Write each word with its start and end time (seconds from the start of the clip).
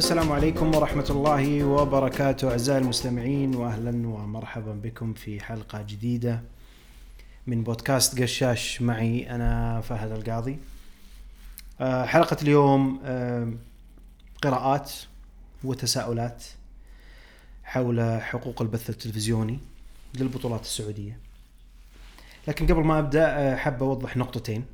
السلام 0.00 0.32
عليكم 0.32 0.74
ورحمة 0.74 1.06
الله 1.10 1.64
وبركاته 1.64 2.50
أعزائي 2.50 2.78
المستمعين 2.78 3.54
وأهلا 3.54 4.08
ومرحبا 4.08 4.72
بكم 4.72 5.14
في 5.14 5.40
حلقة 5.40 5.82
جديدة 5.82 6.42
من 7.46 7.62
بودكاست 7.62 8.22
قشاش 8.22 8.82
معي 8.82 9.30
أنا 9.30 9.80
فهد 9.80 10.12
القاضي. 10.12 10.58
آه، 11.80 12.04
حلقة 12.06 12.36
اليوم 12.42 13.00
آه، 13.04 13.52
قراءات 14.42 14.92
وتساؤلات 15.64 16.44
حول 17.64 18.20
حقوق 18.22 18.62
البث 18.62 18.90
التلفزيوني 18.90 19.58
للبطولات 20.14 20.62
السعودية. 20.62 21.18
لكن 22.48 22.66
قبل 22.66 22.84
ما 22.84 22.98
أبدأ 22.98 23.26
آه، 23.26 23.56
حاب 23.56 23.82
أوضح 23.82 24.16
نقطتين. 24.16 24.64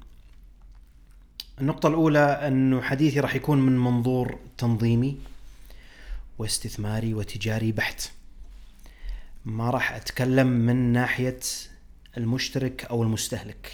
النقطة 1.60 1.86
الأولى 1.86 2.18
أنه 2.18 2.80
حديثي 2.82 3.20
راح 3.20 3.34
يكون 3.34 3.58
من 3.58 3.78
منظور 3.78 4.38
تنظيمي 4.58 5.18
واستثماري 6.38 7.14
وتجاري 7.14 7.72
بحت. 7.72 8.10
ما 9.44 9.70
راح 9.70 9.92
أتكلم 9.92 10.46
من 10.46 10.76
ناحية 10.92 11.40
المشترك 12.16 12.84
أو 12.84 13.02
المستهلك. 13.02 13.72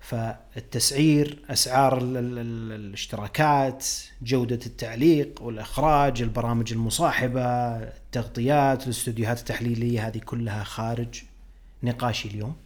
فالتسعير 0.00 1.38
أسعار 1.50 1.98
ال- 1.98 2.16
ال- 2.16 2.38
ال- 2.38 2.72
الاشتراكات 2.72 3.86
جودة 4.22 4.60
التعليق 4.66 5.42
والإخراج 5.42 6.22
البرامج 6.22 6.72
المصاحبة 6.72 7.42
التغطيات 7.76 8.84
الاستوديوهات 8.84 9.38
التحليلية 9.38 10.06
هذه 10.08 10.18
كلها 10.18 10.64
خارج 10.64 11.22
نقاشي 11.82 12.28
اليوم. 12.28 12.56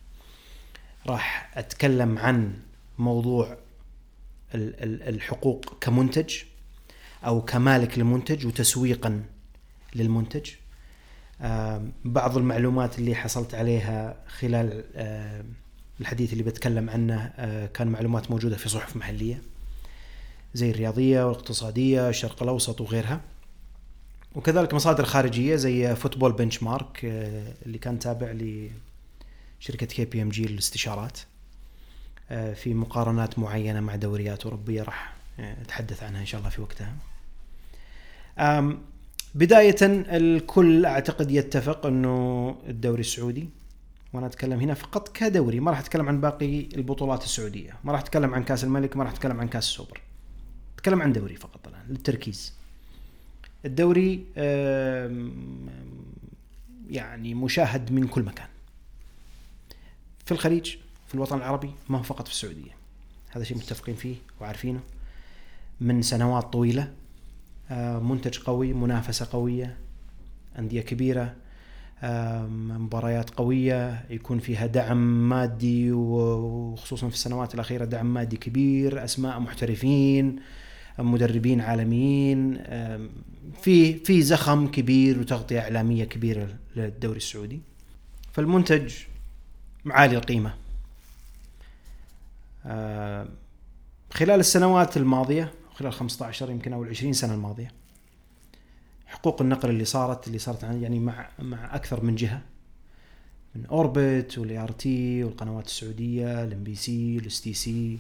راح 1.06 1.51
أتكلم 1.55 2.19
عن 2.19 2.55
موضوع 2.98 3.56
الحقوق 4.55 5.78
كمنتج 5.80 6.34
أو 7.25 7.42
كمالك 7.42 7.98
للمنتج 7.98 8.47
وتسويقا 8.47 9.22
للمنتج. 9.94 10.50
بعض 12.05 12.36
المعلومات 12.36 12.98
اللي 12.98 13.14
حصلت 13.14 13.55
عليها 13.55 14.17
خلال 14.27 14.84
الحديث 16.00 16.33
اللي 16.33 16.42
بتكلم 16.42 16.91
عنه 16.91 17.33
آه، 17.36 17.67
كان 17.67 17.89
معلومات 17.89 18.30
موجودة 18.30 18.56
في 18.56 18.69
صحف 18.69 18.97
محلية 18.97 19.42
زي 20.55 20.70
الرياضية 20.70 21.27
والاقتصادية 21.27 22.08
الشرق 22.08 22.42
الأوسط 22.42 22.80
وغيرها. 22.80 23.20
وكذلك 24.34 24.74
مصادر 24.74 25.05
خارجية 25.05 25.56
زي 25.56 25.97
فوتبول 25.97 26.33
بنش 26.33 26.62
مارك 26.62 27.05
آه، 27.05 27.55
اللي 27.67 27.78
كان 27.78 27.98
تابع 27.98 28.33
لشركة 29.61 29.86
KPMG 29.86 30.47
للاستشارات. 30.47 31.19
في 32.28 32.74
مقارنات 32.74 33.38
معينة 33.38 33.80
مع 33.80 33.96
دوريات 33.96 34.42
أوروبية 34.44 34.82
راح 34.82 35.14
آه، 35.41 35.62
أتحدث 35.62 36.02
عنها 36.02 36.20
إن 36.20 36.27
شاء 36.27 36.38
الله 36.38 36.50
في 36.50 36.60
وقتها. 36.60 36.92
آم، 38.38 38.78
بداية 39.34 39.77
الكل 39.83 40.86
أعتقد 40.86 41.30
يتفق 41.30 41.86
أنه 41.86 42.56
الدوري 42.68 43.00
السعودي 43.00 43.48
وأنا 44.12 44.27
أتكلم 44.27 44.60
هنا 44.60 44.74
فقط 44.74 45.16
كدوري 45.16 45.60
ما 45.60 45.70
راح 45.70 45.78
أتكلم 45.78 46.08
عن 46.08 46.20
باقي 46.20 46.60
البطولات 46.60 47.24
السعودية 47.24 47.72
ما 47.84 47.92
راح 47.92 48.00
أتكلم 48.00 48.34
عن 48.34 48.44
كأس 48.44 48.64
الملك 48.64 48.96
ما 48.96 49.05
راح 49.05 49.12
أتكلم 49.12 49.40
عن 49.40 49.48
كأس 49.48 49.64
السوبر. 49.68 50.00
أتكلم 50.74 51.02
عن 51.02 51.12
دوري 51.12 51.36
فقط 51.36 51.68
الآن 51.68 51.83
للتركيز. 51.88 52.55
الدوري 53.64 54.24
يعني 56.90 57.34
مشاهد 57.34 57.92
من 57.92 58.06
كل 58.06 58.22
مكان. 58.22 58.48
في 60.24 60.33
الخليج 60.33 60.77
في 61.08 61.14
الوطن 61.14 61.36
العربي 61.36 61.70
ما 61.88 61.98
هو 61.98 62.02
فقط 62.02 62.26
في 62.28 62.32
السعودية. 62.32 62.70
هذا 63.30 63.44
شيء 63.44 63.56
متفقين 63.56 63.94
فيه 63.94 64.14
وعارفينه. 64.40 64.80
من 65.80 66.02
سنوات 66.02 66.52
طويلة 66.52 66.92
آه، 67.70 67.98
منتج 67.98 68.39
قوي 68.39 68.72
منافسة 68.72 69.28
قوية 69.33 69.77
أندية 70.58 70.80
كبيرة 70.80 71.34
آم، 72.02 72.84
مباريات 72.84 73.30
قوية 73.30 74.05
يكون 74.11 74.39
فيها 74.39 74.66
دعم 74.66 75.28
مادي 75.28 75.92
وخصوصا 75.92 77.08
في 77.08 77.14
السنوات 77.14 77.55
الأخيرة 77.55 77.84
دعم 77.84 78.14
مادي 78.14 78.36
كبير 78.36 79.05
أسماء 79.05 79.40
محترفين 79.40 80.36
مدربين 80.98 81.61
عالميين 81.61 82.56
آم، 82.56 83.11
في 83.62 83.95
في 83.95 84.22
زخم 84.22 84.66
كبير 84.66 85.20
وتغطية 85.20 85.61
إعلامية 85.61 86.05
كبيرة 86.05 86.48
للدوري 86.77 87.16
السعودي. 87.16 87.61
فالمنتج 88.33 88.95
عالي 89.86 90.16
القيمة. 90.16 90.50
آه، 90.50 90.55
خلال 94.10 94.40
السنوات 94.40 94.96
الماضية 94.96 95.52
خلال 95.74 95.92
15 95.92 96.50
يمكن 96.50 96.72
أو 96.72 96.84
20 96.84 97.12
سنة 97.12 97.34
الماضية 97.34 97.72
حقوق 99.06 99.42
النقل 99.42 99.70
اللي 99.70 99.84
صارت 99.84 100.27
اللي 100.27 100.38
صارت 100.38 100.64
عن- 100.64 100.82
يعني 100.82 100.98
مع 100.98 101.28
مع 101.38 101.74
أكثر 101.77 102.04
من 102.04 102.14
جهة 102.14 102.42
من 103.54 103.66
أوربت 103.66 104.38
وال 104.39 104.58
ART 104.58 105.24
والقنوات 105.24 105.66
السعودية 105.66 106.44
ال 106.45 106.64
MBC 106.64 107.17
وال 107.17 107.40
STC 107.40 107.98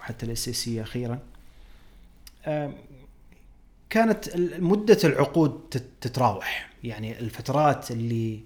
وحتى 0.00 0.26
ال 0.26 0.48
SSC 0.48 0.82
أخيرا. 0.82 1.18
آم، 2.46 2.74
كانت 3.90 4.36
مدة 4.58 4.98
العقود 5.04 5.60
تت- 5.70 5.90
تتراوح. 6.00 6.70
يعني 6.84 7.18
الفترات 7.20 7.90
اللي 7.90 8.40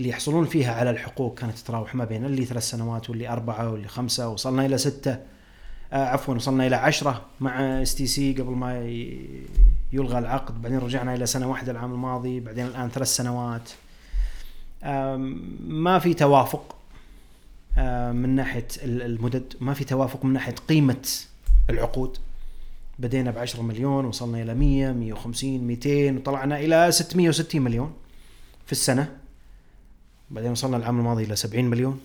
اللي 0.00 0.08
يحصلون 0.10 0.46
فيها 0.46 0.74
على 0.74 0.90
الحقوق 0.90 1.38
كانت 1.38 1.58
تتراوح 1.58 1.94
ما 1.94 2.04
بين 2.04 2.24
اللي 2.24 2.44
ثلاث 2.44 2.62
سنوات 2.70 3.10
واللي 3.10 3.28
أربعة 3.28 3.70
واللي 3.70 3.88
خمسة 3.88 4.28
وصلنا 4.28 4.66
إلى 4.66 4.78
ستة. 4.78 5.18
آه 5.92 6.04
عفوا 6.06 6.34
وصلنا 6.34 6.66
إلى 6.66 6.76
عشرة 6.76 7.22
مع 7.40 7.60
STC 7.82 8.32
قبل 8.32 8.50
ما 8.52 8.78
يلغى 9.92 10.18
العقد. 10.18 10.62
بعدين 10.62 10.78
رجعنا 10.78 11.14
إلى 11.14 11.26
سنة 11.26 11.50
واحدة 11.50 11.72
العام 11.72 11.92
الماضي 11.92 12.40
بعدين 12.40 12.66
الآن 12.66 12.88
ثلاث 12.88 13.08
سنوات. 13.08 13.70
آم، 14.84 15.42
ما 15.68 15.98
في 15.98 16.14
توافق 16.14 16.76
آه، 17.78 18.12
من 18.12 18.28
ناحية 18.28 18.66
ال- 18.82 19.02
المدد. 19.02 19.54
ما 19.60 19.74
في 19.74 19.84
توافق 19.84 20.24
من 20.24 20.32
ناحية 20.32 20.54
قيمة 20.68 21.08
العقود. 21.70 22.16
بدينا 22.98 23.30
ب 23.30 23.38
10 23.38 23.62
مليون 23.62 24.04
وصلنا 24.04 24.42
إلى 24.42 24.54
100 24.54 24.92
150 24.92 25.64
200 25.66 26.16
وطلعنا 26.16 26.58
إلى 26.60 26.92
660 26.92 27.62
مليون 27.62 27.92
في 28.66 28.72
السنة. 28.72 29.19
بعدين 30.30 30.50
وصلنا 30.50 30.76
العام 30.76 30.98
الماضي 30.98 31.24
إلى 31.24 31.36
70 31.36 31.64
مليون 31.64 32.00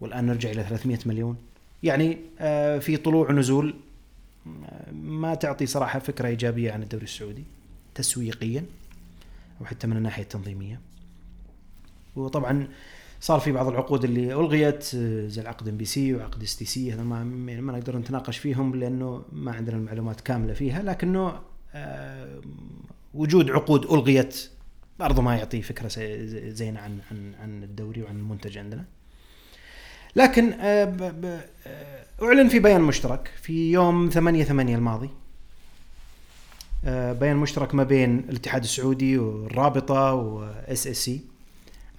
والآن 0.00 0.26
نرجع 0.26 0.50
إلى 0.50 0.62
300 0.62 0.98
مليون. 1.06 1.36
يعني 1.82 2.18
آه، 2.38 2.78
في 2.78 2.96
طلوع 2.96 3.30
ونزول 3.30 3.74
آه، 4.46 4.92
ما 4.92 5.34
تعطي 5.34 5.66
صراحة 5.66 5.98
فكرة 5.98 6.28
إيجابية 6.28 6.72
عن 6.72 6.82
الدوري 6.82 7.04
السعودي 7.04 7.44
تسويقيا 7.94 8.64
أو 9.60 9.66
حتى 9.66 9.86
من 9.86 9.96
الناحية 9.96 10.22
التنظيمية. 10.22 10.80
وطبعا 12.16 12.68
صار 13.20 13.40
في 13.40 13.52
بعض 13.52 13.68
العقود 13.68 14.04
اللي 14.04 14.32
ألغيت 14.32 14.94
آه، 14.94 15.26
زي 15.26 15.42
العقد 15.42 15.68
MBC 15.68 16.14
وعقد 16.14 16.42
STC 16.42 16.92
هذا 16.92 17.02
ما 17.02 17.24
ما 17.24 17.72
نقدر 17.72 17.98
نتناقش 17.98 18.38
فيهم 18.38 18.74
لأنه 18.74 19.22
ما 19.32 19.52
عندنا 19.52 19.76
المعلومات 19.76 20.20
كاملة 20.20 20.54
فيها 20.54 20.82
لكنه 20.82 21.40
وجود 23.14 23.50
عقود 23.50 23.84
ألغيت 23.84 24.50
برضو 24.98 25.22
ما 25.22 25.36
يعطي 25.36 25.62
فكرة 25.62 25.88
زي- 25.88 26.50
زينة 26.50 26.80
عن 26.80 26.98
عن 27.10 27.34
عن 27.40 27.62
الدوري 27.62 28.02
وعن 28.02 28.16
المنتج 28.16 28.58
عندنا. 28.58 28.84
لكن 30.16 30.52
آه، 30.52 30.84
آه، 31.66 32.04
أعلن 32.22 32.48
في 32.48 32.58
بيان 32.58 32.80
مشترك 32.80 33.30
في 33.42 33.72
يوم 33.72 34.10
8 34.10 34.44
8 34.44 34.74
الماضي. 34.76 35.10
آه، 36.84 37.12
بيان 37.12 37.36
مشترك 37.36 37.74
ما 37.74 37.82
بين 37.84 38.18
الاتحاد 38.18 38.62
السعودي 38.62 39.18
والرابطة 39.18 40.12
و 40.14 40.86
SSC 40.86 41.20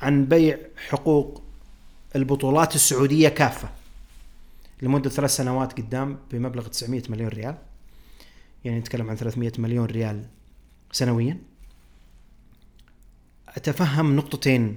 عن 0.02 0.26
بيع 0.26 0.58
حقوق 0.90 1.44
البطولات 2.16 2.76
السعودية 2.76 3.30
كافة 3.30 3.70
لمدة 4.82 5.10
ثلاث 5.10 5.36
سنوات 5.36 5.74
قدام 5.74 6.18
بمبلغ 6.32 6.68
900 6.68 7.04
مليون 7.10 7.30
ريال. 7.30 7.56
يعني 8.66 8.80
نتكلم 8.80 9.10
عن 9.10 9.16
300 9.16 9.52
مليون 9.58 9.86
ريال 9.86 10.24
سنويا. 10.92 11.38
أتفهم 13.58 14.16
نقطتين 14.16 14.76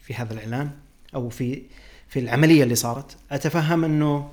في 0.00 0.14
هذا 0.14 0.32
الإعلان 0.34 0.70
أو 1.14 1.28
في 1.28 1.62
في 2.08 2.18
العملية 2.18 2.62
اللي 2.62 2.74
صارت. 2.74 3.16
أتفهم 3.30 3.84
أنه 3.84 4.30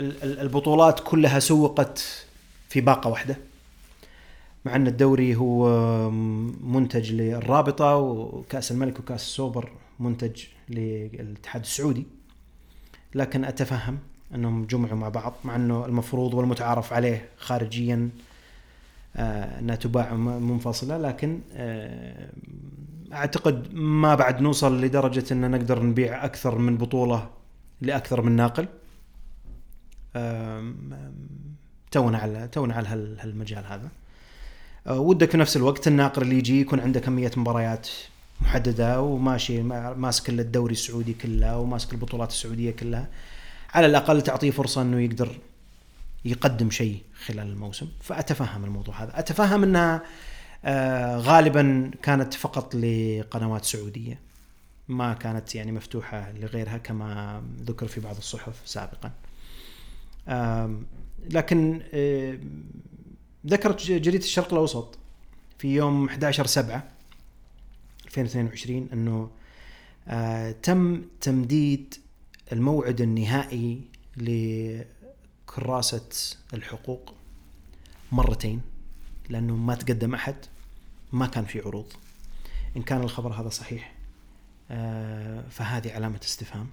ال- 0.00 0.22
ال- 0.22 0.38
البطولات 0.40 1.00
كلها 1.04 1.38
سوقت 1.38 2.26
في 2.68 2.80
باقة 2.80 3.10
واحدة 3.10 3.36
مع 4.64 4.76
أن 4.76 4.86
الدوري 4.86 5.36
هو 5.36 5.70
منتج 6.60 7.12
للرابطة 7.12 7.96
وكأس 7.96 8.72
الملك 8.72 8.98
وكأس 9.00 9.22
السوبر 9.22 9.70
منتج 10.00 10.42
للاتحاد 10.68 11.62
السعودي. 11.62 12.06
لكن 13.14 13.44
أتفهم 13.44 13.98
أنهم 14.34 14.64
جمعوا 14.66 14.96
مع 14.98 15.08
بعض 15.08 15.34
مع 15.44 15.56
أنه 15.56 15.86
المفروض 15.86 16.34
والمتعارف 16.34 16.92
عليه 16.92 17.28
خارجيا 17.38 18.08
إنها 19.16 19.76
تباع 19.76 20.14
منفصلة 20.14 20.98
لكن 20.98 21.40
آه، 21.54 22.30
أعتقد 23.12 23.74
ما 23.74 24.14
بعد 24.14 24.40
نوصل 24.40 24.80
لدرجة 24.84 25.24
إن 25.32 25.50
نقدر 25.50 25.82
نبيع 25.82 26.24
أكثر 26.24 26.58
من 26.58 26.76
بطولة 26.76 27.30
لأكثر 27.80 28.22
من 28.22 28.32
ناقل. 28.32 28.66
تونا 31.90 32.18
على 32.18 32.48
تونا 32.52 32.74
على 32.74 32.88
هال- 32.88 33.20
هالمجال 33.20 33.64
هذا. 33.66 33.88
آه، 34.86 35.00
ودك 35.00 35.30
في 35.30 35.36
نفس 35.36 35.56
الوقت 35.56 35.88
الناقر 35.88 36.22
اللي 36.22 36.38
يجي 36.38 36.60
يكون 36.60 36.80
عنده 36.80 37.00
كمية 37.00 37.30
مباريات 37.36 37.88
محددة 38.40 39.00
وماشي 39.00 39.62
ماسك 39.62 40.28
الدوري 40.30 40.72
السعودي 40.72 41.12
كله 41.12 41.58
وماسك 41.58 41.92
البطولات 41.92 42.30
السعودية 42.30 42.70
كلها. 42.70 43.08
على 43.74 43.86
الأقل 43.86 44.22
تعطيه 44.22 44.50
فرصة 44.50 44.82
إنه 44.82 45.00
يقدر 45.00 45.28
يقدم 46.24 46.70
شيء 46.70 47.02
خلال 47.26 47.46
الموسم. 47.48 47.88
فأتفهم 48.00 48.64
الموضوع 48.64 49.02
هذا. 49.02 49.18
أتفهم 49.18 49.62
أنها 49.62 50.02
آه، 50.64 51.16
غالبا 51.16 51.90
كانت 52.02 52.34
فقط 52.34 52.74
لقنوات 52.74 53.64
سعودية. 53.64 54.20
ما 54.88 55.14
كانت 55.14 55.54
يعني 55.54 55.72
مفتوحة 55.72 56.32
لغيرها 56.32 56.78
كما 56.78 57.42
ذكر 57.60 57.86
في 57.86 58.00
بعض 58.00 58.16
الصحف 58.16 58.62
سابقا. 58.64 59.10
لكن 61.30 61.80
ذكرت 63.46 63.86
جريدة 63.86 64.24
الشرق 64.24 64.52
الأوسط 64.52 64.98
في 65.58 65.74
يوم 65.74 66.06
11 66.06 66.46
7 66.46 66.84
2022 68.06 68.88
أنه 68.92 69.30
آه 70.08 70.54
تم 70.62 71.02
تمديد 71.20 71.94
الموعد 72.52 73.00
النهائي 73.00 73.80
لكراسة 75.52 76.36
الحقوق 76.54 77.14
مرتين 78.12 78.60
لأنه 79.28 79.56
ما 79.56 79.74
تقدم 79.74 80.14
أحد 80.14 80.34
ما 81.12 81.26
كان 81.26 81.44
في 81.44 81.60
عروض. 81.60 81.92
إن 82.76 82.82
كان 82.82 83.00
الخبر 83.00 83.32
هذا 83.32 83.48
صحيح 83.48 83.94
آه 84.70 85.44
فهذه 85.50 85.92
علامة 85.92 86.20
استفهام 86.24 86.66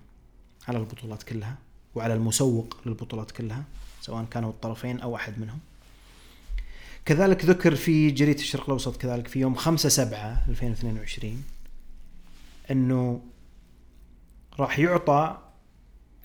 على 0.67 0.77
البطولات 0.77 1.23
كلها 1.23 1.57
وعلى 1.95 2.13
المسوق 2.13 2.77
للبطولات 2.85 3.31
كلها 3.31 3.63
سواء 4.01 4.25
كانوا 4.25 4.49
الطرفين 4.49 4.99
أو 4.99 5.15
أحد 5.15 5.39
منهم. 5.39 5.59
كذلك 7.05 7.45
ذكر 7.45 7.75
في 7.75 8.11
جريدة 8.11 8.39
الشرق 8.39 8.63
الأوسط 8.63 8.97
كذلك 8.97 9.27
في 9.27 9.39
يوم 9.39 9.55
5 9.55 9.89
7 9.89 10.45
2022 10.49 11.43
أنه 12.71 13.21
راح 14.59 14.79
يعطى 14.79 15.37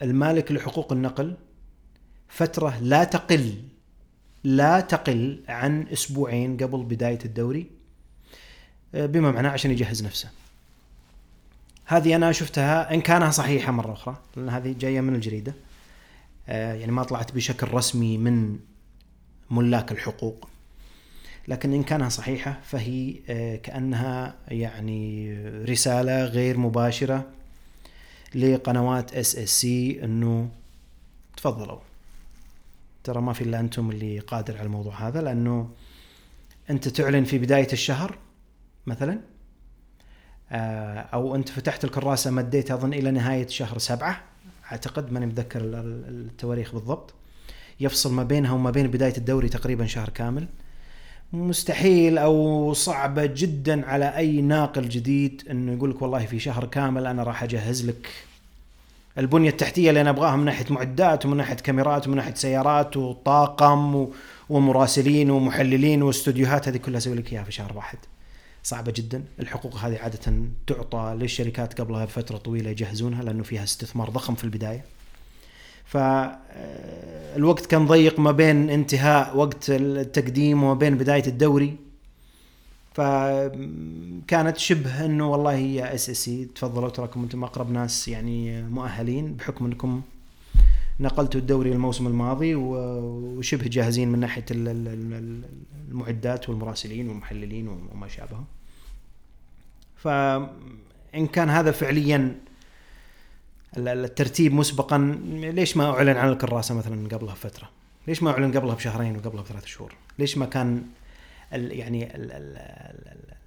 المالك 0.02 0.52
لحقوق 0.52 0.92
النقل 0.92 1.36
فترة 2.28 2.78
لا 2.78 3.04
تقل 3.04 3.54
لا 4.44 4.80
تقل 4.80 5.40
عن 5.48 5.86
أسبوعين 5.92 6.56
قبل 6.56 6.82
بداية 6.82 7.18
الدوري 7.24 7.66
بما 8.94 9.30
معناه 9.30 9.50
عشان 9.50 9.70
يجهز 9.70 10.04
نفسه. 10.04 10.28
هذه 11.86 12.16
أنا 12.16 12.32
شفتها 12.32 12.94
إن 12.94 13.00
كانها 13.00 13.30
صحيحة 13.30 13.72
مرة 13.72 13.92
أخرى 13.92 14.16
لأن 14.36 14.48
هذه 14.48 14.74
جاية 14.78 15.00
من 15.00 15.14
الجريدة. 15.14 15.54
آه، 16.48 16.74
يعني 16.74 16.92
ما 16.92 17.02
طلعت 17.02 17.32
بشكل 17.32 17.68
رسمي 17.68 18.18
من 18.18 18.58
ملاك 19.50 19.92
الحقوق. 19.92 20.48
لكن 21.48 21.72
إن 21.72 21.82
كانها 21.82 22.08
صحيحة 22.08 22.60
فهي 22.64 23.14
آه، 23.28 23.56
كأنها 23.56 24.34
يعني 24.48 25.34
رسالة 25.64 26.24
غير 26.24 26.58
مباشرة 26.58 27.24
لقنوات 28.34 29.14
SSC 29.14 30.04
إنه 30.04 30.48
تفضلوا. 31.36 31.78
ترى 33.04 33.20
ما 33.20 33.32
في 33.32 33.44
إلا 33.44 33.60
أنتم 33.60 33.90
اللي 33.90 34.18
قادر 34.18 34.54
على 34.56 34.66
الموضوع 34.66 35.08
هذا 35.08 35.22
لأنه 35.22 35.68
أنت 36.70 36.88
تعلن 36.88 37.24
في 37.24 37.38
بداية 37.38 37.72
الشهر 37.72 38.18
مثلا 38.86 39.20
آه، 40.52 40.98
أو 40.98 41.34
أنت 41.34 41.48
فتحت 41.48 41.84
الكراسة 41.84 42.30
مديت 42.30 42.70
أظن 42.70 42.92
إلى 42.94 43.10
نهاية 43.10 43.46
شهر 43.46 43.78
سبعة 43.78 44.22
أعتقد 44.72 45.12
ماني 45.12 45.26
متذكر 45.26 45.60
التواريخ 45.64 46.72
بالضبط. 46.72 47.14
يفصل 47.80 48.12
ما 48.12 48.22
بينها 48.22 48.52
وما 48.52 48.70
بين 48.70 48.86
بداية 48.86 49.16
الدوري 49.16 49.48
تقريبا 49.48 49.86
شهر 49.86 50.08
كامل. 50.08 50.46
مستحيل 51.32 52.18
أو 52.18 52.72
صعبه 52.72 53.26
جدا 53.26 53.86
على 53.86 54.16
أي 54.16 54.42
ناقل 54.42 54.88
جديد 54.88 55.42
إنه 55.50 55.72
يقول 55.72 55.90
لك 55.90 56.02
والله 56.02 56.26
في 56.26 56.38
شهر 56.38 56.64
كامل 56.64 57.06
أنا 57.06 57.22
راح 57.22 57.42
أجهز 57.42 57.86
لك 57.86 58.08
البنية 59.18 59.50
التحتية 59.50 59.88
اللي 59.88 60.00
أنا 60.00 60.10
أبغاها 60.10 60.36
من 60.36 60.44
ناحية 60.44 60.66
معدات 60.70 61.26
ومن 61.26 61.36
ناحية 61.36 61.54
كاميرات 61.54 62.06
ومن 62.06 62.16
ناحية 62.16 62.34
سيارات 62.34 62.96
وطاقم 62.96 64.08
ومراسلين 64.48 65.30
ومحللين 65.30 66.02
واستوديوهات 66.02 66.68
هذه 66.68 66.76
كلها 66.76 66.98
أسوي 66.98 67.14
لك 67.14 67.32
إياها 67.32 67.44
في 67.44 67.52
شهر 67.52 67.76
واحد. 67.76 67.98
صعبة 68.62 68.92
جدا، 68.96 69.24
الحقوق 69.40 69.76
هذه 69.76 69.98
عادة 69.98 70.34
تعطى 70.66 71.16
للشركات 71.18 71.80
قبلها 71.80 72.04
بفترة 72.04 72.36
طويلة 72.36 72.70
يجهزونها 72.70 73.22
لأنه 73.22 73.42
فيها 73.42 73.64
استثمار 73.64 74.10
ضخم 74.10 74.34
في 74.34 74.44
البداية. 74.44 74.84
فالوقت 75.84 77.66
كان 77.66 77.86
ضيق 77.86 78.20
ما 78.20 78.30
بين 78.30 78.70
انتهاء 78.70 79.36
وقت 79.36 79.70
التقديم 79.70 80.62
وما 80.62 80.74
بين 80.74 80.96
بداية 80.98 81.26
الدوري 81.26 81.76
فكانت 82.94 84.56
شبه 84.56 85.04
إنه 85.04 85.30
والله 85.30 85.54
هي 85.54 85.94
SS 85.94 86.30
تفضلوا 86.54 86.88
تراكم 86.88 87.22
أنتم 87.22 87.44
أقرب 87.44 87.70
ناس 87.70 88.08
يعني 88.08 88.62
مؤهلين 88.62 89.34
بحكم 89.34 89.64
أنكم 89.64 90.02
نقلتوا 91.00 91.40
الدوري 91.40 91.72
الموسم 91.72 92.06
الماضي 92.06 92.54
وشبه 92.54 93.68
جاهزين 93.68 94.08
من 94.08 94.18
ناحية 94.18 94.44
المعدات 95.90 96.48
والمراسلين 96.48 97.08
والمحللين 97.08 97.68
وما 97.68 98.08
شابه. 98.08 98.40
فان 99.96 101.26
كان 101.32 101.50
هذا 101.50 101.70
فعليا 101.70 102.34
الترتيب 103.76 104.54
مسبقا 104.54 104.98
ليش 105.32 105.76
ما 105.76 105.90
أعلن 105.90 106.16
عن 106.16 106.28
الكراسة 106.28 106.74
مثلا 106.74 107.08
قبلها 107.08 107.34
بفترة؟ 107.34 107.70
ليش 108.08 108.22
ما 108.22 108.30
أعلن 108.30 108.52
قبلها 108.58 108.74
بشهرين 108.74 109.16
وقبلها 109.16 109.42
بثلاث 109.42 109.66
شهور؟ 109.66 109.94
ليش 110.18 110.38
ما 110.38 110.46
كان 110.46 110.82
يعني 111.54 112.16
ال 112.16 112.58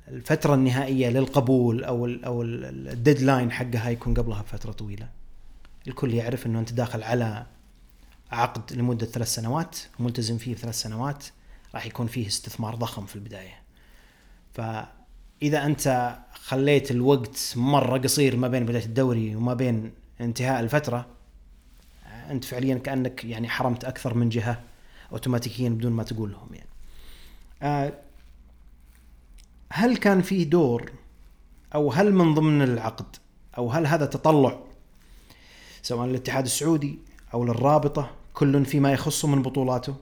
الفترة 0.08 0.54
النهائية 0.54 1.10
للقبول 1.10 1.84
أو 1.84 2.06
ال 2.06 2.26
أو 2.26 2.42
الديدلاين 2.42 3.52
حقها 3.52 3.90
يكون 3.90 4.14
قبلها 4.14 4.42
بفترة 4.42 4.72
طويلة. 4.72 5.10
الكل 5.88 6.14
يعرف 6.14 6.46
إنه 6.46 6.60
أنت 6.60 6.74
داخل 6.74 7.04
على 7.04 7.46
عقد 8.32 8.74
لمدة 8.74 9.06
ثلاث 9.06 9.28
سنوات 9.28 9.78
ملتزم 10.00 10.38
فيه 10.38 10.56
ثلاث 10.56 10.76
سنوات 10.76 11.26
راح 11.76 11.86
يكون 11.86 12.08
فيه 12.08 12.28
استثمار 12.28 12.76
ضخم 12.76 13.06
في 13.06 13.16
البداية. 13.16 13.62
فإذا 14.54 15.66
أنت 15.66 16.18
خليت 16.34 16.92
الوقت 16.92 17.54
مرة 17.56 17.98
قصير 17.98 18.36
ما 18.36 18.48
بين 18.48 18.66
بداية 18.66 18.86
الدوري 18.86 19.36
وما 19.36 19.54
بين 19.54 19.92
انتهاء 20.22 20.60
الفترة 20.60 21.06
أنت 22.30 22.44
فعليا 22.44 22.76
كأنك 22.76 23.26
يعني 23.26 23.50
حرمت 23.50 23.86
أكثر 23.86 24.14
من 24.14 24.30
جهة 24.30 24.62
اوتوماتيكيا 25.12 25.70
بدون 25.70 25.92
ما 25.92 26.04
تقول 26.04 26.32
لهم 26.32 26.50
يعني. 26.54 27.94
هل 29.70 29.98
كان 29.98 30.22
في 30.22 30.46
دور 30.46 30.92
أو 31.76 31.92
هل 31.92 32.14
من 32.14 32.34
ضمن 32.34 32.62
العقد 32.62 33.16
أو 33.58 33.70
هل 33.70 33.88
هذا 33.88 34.06
تطلع 34.06 34.60
سواء 35.82 36.08
للاتحاد 36.08 36.46
السعودي 36.46 37.00
أو 37.34 37.46
للرابطة 37.46 38.12
كل 38.34 38.66
فيما 38.66 38.92
يخصه 38.94 39.28
من 39.28 39.42
بطولاته؟ 39.42 39.96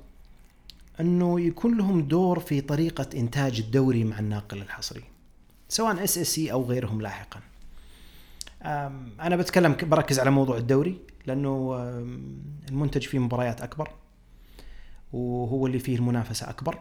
أنه 1.00 1.40
يكون 1.40 1.78
لهم 1.78 2.02
دور 2.02 2.40
في 2.40 2.62
طريقة 2.62 3.08
إنتاج 3.16 3.60
الدوري 3.60 4.04
مع 4.04 4.20
الناقل 4.20 4.62
الحصري 4.62 5.04
سواء 5.70 6.04
SS 6.04 6.40
أو 6.40 6.64
غيرهم 6.64 7.02
لاحقا. 7.02 7.40
أنا 9.22 9.36
بتكلم 9.36 9.76
بركز 9.82 10.20
على 10.20 10.32
موضوع 10.32 10.58
الدوري 10.58 10.98
لأنه 11.26 11.76
المنتج 12.70 13.02
فيه 13.02 13.20
مباريات 13.20 13.62
أكبر 13.62 13.90
وهو 15.14 15.68
اللي 15.68 15.80
فيه 15.80 15.96
المنافسة 15.96 16.50
أكبر. 16.50 16.80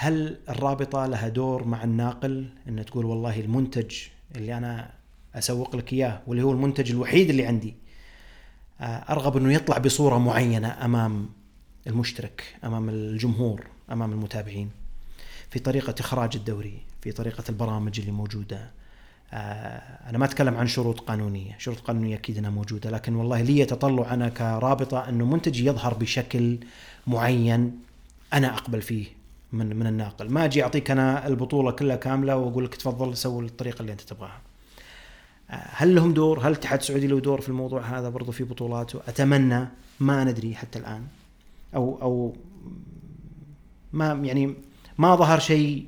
هل 0.00 0.36
الرابطة 0.48 1.06
لها 1.06 1.28
دور 1.28 1.64
مع 1.64 1.84
الناقل 1.84 2.48
ان 2.68 2.84
تقول 2.84 3.04
والله 3.04 3.40
المنتج 3.40 3.96
اللي 4.36 4.56
أنا 4.56 4.90
أسوق 5.34 5.76
لك 5.76 5.92
إياه 5.92 6.22
واللي 6.26 6.42
هو 6.42 6.52
المنتج 6.52 6.90
الوحيد 6.90 7.30
اللي 7.30 7.46
عندي 7.46 7.74
آه، 8.80 8.84
أرغب 8.84 9.36
إنه 9.36 9.52
يطلع 9.52 9.78
بصورة 9.78 10.18
معينة 10.18 10.84
أمام 10.84 11.28
المشترك 11.86 12.44
أمام 12.64 12.88
الجمهور 12.88 13.66
أمام 13.92 14.12
المتابعين؟ 14.12 14.70
في 15.50 15.58
طريقة 15.58 15.94
إخراج 16.00 16.36
الدوري 16.36 16.78
في 17.02 17.12
طريقة 17.12 17.44
البرامج 17.48 18.00
اللي 18.00 18.12
موجودة. 18.12 18.70
آه، 19.32 20.10
أنا 20.10 20.18
ما 20.18 20.24
أتكلم 20.24 20.56
عن 20.56 20.66
شروط 20.66 21.00
قانونية، 21.00 21.56
شروط 21.58 21.78
قانونية 21.78 22.16
أكيد 22.16 22.38
إنها 22.38 22.50
موجودة، 22.50 22.90
لكن 22.90 23.14
والله 23.14 23.42
لي 23.42 23.64
تطلع 23.64 24.14
أنا 24.14 24.28
كرابطة 24.28 25.08
إنه 25.08 25.24
منتجي 25.24 25.66
يظهر 25.66 25.94
بشكل 25.94 26.58
معين 27.06 27.80
أنا 28.32 28.54
أقبل 28.54 28.82
فيه. 28.82 29.17
من 29.52 29.76
من 29.76 29.86
الناقل، 29.86 30.30
ما 30.30 30.44
أجي 30.44 30.62
أعطيك 30.62 30.90
أنا 30.90 31.26
البطولة 31.26 31.70
كلها 31.70 31.96
كاملة 31.96 32.36
وأقول 32.36 32.64
لك 32.64 32.74
تفضل 32.74 33.16
سوي 33.16 33.46
الطريقة 33.46 33.80
اللي 33.80 33.92
أنت 33.92 34.00
تبغاها. 34.00 34.40
آه، 35.50 35.68
هل 35.70 35.94
لهم 35.94 36.14
دور؟ 36.14 36.40
هل 36.40 36.46
الاتحاد 36.46 36.78
السعودي 36.78 37.06
له 37.06 37.20
دور 37.20 37.40
في 37.40 37.48
الموضوع 37.48 37.80
هذا 37.80 38.08
برضو 38.08 38.32
في 38.32 38.44
بطولاته؟ 38.44 39.00
اتمنى 39.08 39.68
ما 40.00 40.24
ندري 40.24 40.54
حتى 40.54 40.78
الآن. 40.78 41.06
أو 41.74 41.98
أو 42.02 42.36
ما 43.92 44.12
يعني 44.12 44.54
ما 44.98 45.16
ظهر 45.16 45.38
شيء 45.38 45.86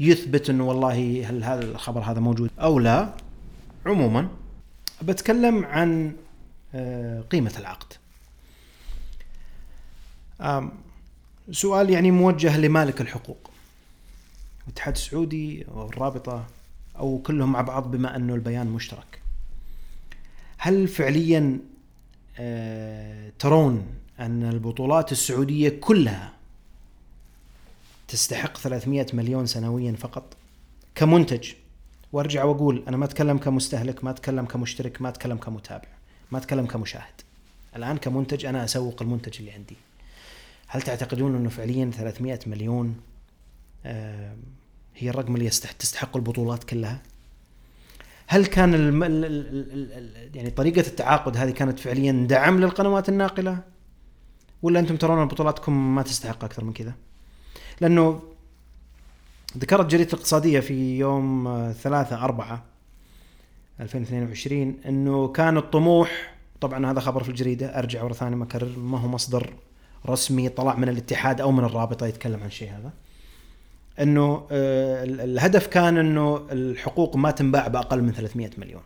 يثبت 0.00 0.50
إنه 0.50 0.68
والله 0.68 1.26
هل 1.30 1.44
هذا 1.44 1.64
الخبر 1.64 2.00
هذا 2.00 2.20
موجود 2.20 2.50
أو 2.58 2.78
لا 2.78 3.14
عموما 3.86 4.28
بتكلم 5.02 5.64
عن 5.64 6.12
آه، 6.74 7.20
قيمة 7.20 7.52
العقد 7.58 7.92
سؤال 11.50 11.90
يعني 11.90 12.10
موجه 12.10 12.58
لمالك 12.58 13.00
الحقوق. 13.00 13.50
الاتحاد 14.66 14.94
السعودي 14.94 15.66
أو 15.68 15.88
الرابطه 15.88 16.46
أو 16.98 17.18
كلهم 17.18 17.52
مع 17.52 17.60
بعض 17.60 17.90
بما 17.90 18.16
أنه 18.16 18.34
البيان 18.34 18.66
مشترك. 18.66 19.22
هل 20.58 20.88
فعليا 20.88 21.58
آه، 22.38 23.32
ترون 23.38 23.86
أن 24.20 24.42
البطولات 24.42 25.12
السعودية 25.12 25.68
كلها 25.68 26.32
تستحق 28.08 28.58
300 28.58 29.06
مليون 29.12 29.46
سنويا 29.46 29.92
فقط 29.92 30.36
كمنتج؟ 30.94 31.52
وأرجع 32.12 32.44
وأقول 32.44 32.82
أنا 32.88 32.96
ما 32.96 33.04
أتكلم 33.04 33.38
كمستهلك 33.38 34.04
ما 34.04 34.10
أتكلم 34.10 34.46
كمشترك 34.46 35.02
ما 35.02 35.08
أتكلم 35.08 35.36
كمتابع 35.36 35.88
ما 36.30 36.38
أتكلم 36.38 36.66
كمشاهد. 36.66 37.20
الآن 37.76 37.96
كمنتج 37.96 38.46
أنا 38.46 38.64
أسوق 38.64 39.02
المنتج 39.02 39.38
اللي 39.38 39.50
عندي. 39.50 39.76
هل 40.72 40.82
تعتقدون 40.82 41.36
أنه 41.36 41.48
فعليا 41.48 41.90
300 41.90 42.38
مليون 42.46 42.96
آه، 43.84 44.36
هي 44.96 45.10
الرقم 45.10 45.36
اللي 45.36 45.48
تستحق 45.48 46.16
البطولات 46.16 46.64
كلها؟ 46.64 47.02
هل 48.26 48.46
كان. 48.46 48.74
ال... 48.74 49.02
ال... 49.04 49.24
ال... 49.24 50.36
يعني 50.36 50.50
طريقة 50.50 50.86
التعاقد 50.86 51.36
هذه 51.36 51.50
كانت 51.50 51.78
فعليا 51.78 52.26
دعم 52.28 52.60
للقنوات 52.60 53.08
الناقلة؟ 53.08 53.58
ولا 54.62 54.80
أنتم 54.80 54.96
ترون 54.96 55.28
بطولاتكم 55.28 55.94
ما 55.94 56.02
تستحق 56.02 56.44
أكثر 56.44 56.64
من 56.64 56.72
كذا؟ 56.72 56.94
لأنه 57.80 58.22
ذكرت 59.58 59.86
جريدة 59.86 60.12
الاقتصادية 60.12 60.60
في 60.60 60.98
يوم 60.98 61.44
3 61.82 62.24
4 62.24 62.64
2022 63.80 64.76
أنه 64.86 65.28
كان 65.28 65.56
الطموح 65.56 66.34
طبعا 66.60 66.90
هذا 66.90 67.00
خبر 67.00 67.22
في 67.22 67.28
الجريدة 67.28 67.78
أرجع 67.78 68.02
ورا 68.02 68.12
ثاني 68.12 68.36
ما 68.36 68.46
ما 68.76 68.98
هو 68.98 69.08
مصدر 69.08 69.52
رسمي 70.06 70.48
طلع 70.48 70.76
من 70.76 70.88
الاتحاد 70.88 71.40
أو 71.40 71.52
من 71.52 71.64
الرابطة 71.64 72.06
يتكلم 72.06 72.40
عن 72.40 72.46
الشيء 72.46 72.70
هذا. 72.70 72.90
إنه 74.00 74.46
آه، 74.50 75.04
الهدف 75.04 75.66
كان 75.66 75.98
إنه 75.98 76.46
الحقوق 76.50 77.16
ما 77.16 77.30
تنباع 77.30 77.68
بأقل 77.68 78.02
من 78.02 78.12
300 78.12 78.50
مليون. 78.58 78.82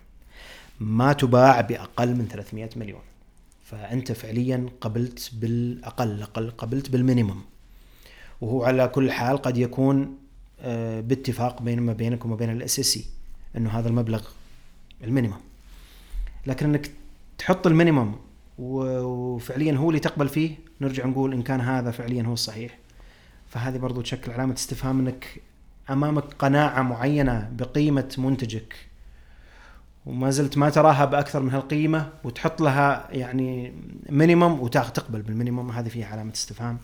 ما 0.81 1.13
تباع 1.13 1.61
بأقل 1.61 2.15
من 2.15 2.29
300 2.29 2.71
مليون. 2.77 3.03
فأنت 3.65 4.13
فعليا 4.13 4.69
قبلت 4.81 5.31
بالأقل 5.33 6.23
أقل 6.23 6.51
قبلت 6.51 6.91
بالمينيمم. 6.91 7.41
وهو 8.41 8.65
على 8.65 8.89
كل 8.89 9.13
حال 9.13 9.37
قد 9.37 9.57
يكون 9.57 10.19
آه، 10.61 11.01
باتفاق 11.01 11.63
بين 11.63 11.81
ما 11.81 11.93
بينك 11.93 12.25
وما 12.25 12.37
بين 12.37 12.51
ال 12.51 12.79
SS 12.79 12.99
إنه 13.57 13.71
هذا 13.71 13.89
المبلغ 13.89 14.23
ال 15.05 15.09
minimum 15.09 15.41
لكن 16.47 16.67
إنك 16.67 16.91
تحط 17.39 17.67
ال 17.67 17.73
minimum 17.73 18.15
وفعليا 18.59 19.73
هو 19.73 19.89
اللي 19.89 20.01
تقبل 20.01 20.29
فيه. 20.29 20.57
نرجع 20.81 21.07
نقول 21.07 21.33
إن 21.33 21.43
كان 21.43 21.61
هذا 21.61 21.91
فعليا 21.91 22.23
هو 22.23 22.33
الصحيح. 22.33 22.79
فهذه 23.47 23.79
برضو 23.79 24.01
تشكل 24.01 24.33
علامة 24.33 24.55
استفهام 24.55 24.99
إنك 24.99 25.43
أمامك 25.91 26.25
قناعة 26.25 26.83
معينة 26.83 27.51
بقيمة 27.53 28.15
منتجك. 28.19 28.75
وما 30.07 30.31
زلت 30.31 30.59
ما 30.59 30.71
تراها 30.71 31.05
بأكثر 31.05 31.41
من 31.41 31.51
هالقيمة 31.51 32.13
وتحط 32.25 32.61
لها 32.61 33.09
يعني 33.11 33.73
minimum 34.11 34.61
وتقبل 34.61 35.23
بال 35.23 35.33
minimum 35.33 35.71
هذه 35.71 35.89
فيها 35.89 36.07
علامة 36.07 36.33
استفهام. 36.33 36.79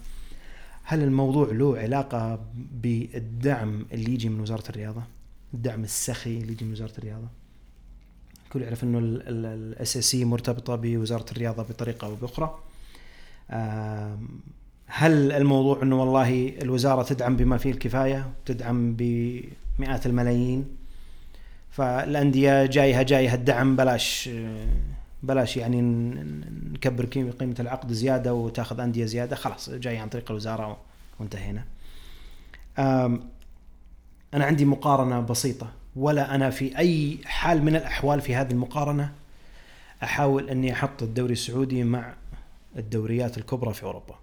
هل 0.85 1.02
الموضوع 1.02 1.49
له 1.52 1.79
علاقة 1.79 2.41
بالدعم 2.55 3.87
اللي 3.93 4.14
يجي 4.14 4.29
من 4.29 4.41
وزارة 4.41 4.69
الرياضة؟ 4.69 5.02
الدعم 5.55 5.85
السخي 5.85 6.38
اللي 6.38 6.52
يجي 6.52 6.64
من 6.64 6.73
وزارة 6.73 6.93
الرياضة؟ 6.99 7.29
الكل 8.52 8.62
يعرف 8.62 8.85
إنه 8.85 8.99
ال 8.99 9.30
SSC 9.30 10.25
مرتبطة 10.25 10.76
بوزارة 10.76 11.25
الرياضة 11.32 11.62
بطريقة 11.62 12.06
أو 12.06 12.14
بأخرى. 12.14 12.59
هل 14.87 15.32
الموضوع 15.32 15.82
إنه 15.82 16.00
والله 16.00 16.49
الوزارة 16.62 17.02
تدعم 17.02 17.37
بما 17.37 17.59
فيه 17.59 17.71
الكفاية؟ 17.71 18.30
تدعم 18.47 18.97
بمئات 18.99 20.06
الملايين؟ 20.06 20.76
فالأندية 21.71 22.66
جايها 22.66 23.02
جايها 23.02 23.35
الدعم 23.35 23.76
بلاش 23.76 24.30
بلاش 25.23 25.56
يعني 25.56 25.80
نكبر 26.73 27.04
قيمة 27.04 27.56
العقد 27.61 27.92
زيادة 27.92 28.35
وتاخذ 28.35 28.80
أندية 28.80 29.04
زيادة. 29.04 29.37
خلاص 29.37 29.71
جاي 29.71 29.99
عن 29.99 30.09
طريق 30.09 30.30
الوزارة 30.30 30.78
وانتهينا. 31.21 31.64
أنا 32.78 34.44
عندي 34.44 34.64
مقارنة 34.64 35.21
بسيطة. 35.21 35.71
ولا 35.97 36.35
أنا 36.35 36.51
في 36.51 36.79
أي 36.79 37.19
حال 37.25 37.63
من 37.63 37.77
الأحوال 37.77 38.21
في 38.21 38.35
هذه 38.35 38.51
المقارنة 38.51 39.13
أحاول 40.03 40.51
أني 40.51 40.73
أحط 40.73 41.03
الدوري 41.03 41.33
السعودي 41.33 41.85
مع 41.85 42.15
الدوريات 42.77 43.39
الكبرى 43.39 43.75
في 43.75 43.83
أوروبا. 43.83 44.19